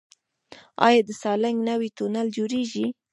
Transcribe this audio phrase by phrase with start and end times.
[0.87, 2.85] آیا د سالنګ نوی تونل جوړیږي؟